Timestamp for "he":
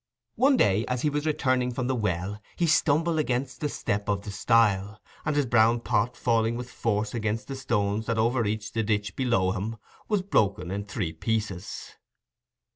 1.03-1.11, 2.55-2.65